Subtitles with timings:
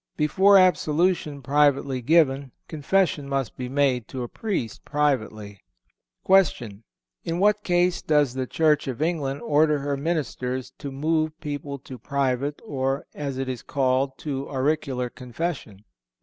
[0.17, 5.59] _Before absolution privately given, confession must be made to a Priest privately.
[6.25, 6.81] Q.
[7.23, 11.99] In what case does the Church of England order her ministers to move people to
[11.99, 15.83] private, or, as it is called, to auricular confession?